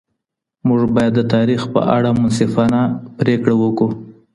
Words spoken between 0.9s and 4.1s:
باید د تاریخ په اړه منصفانه پرېکړه وکړو.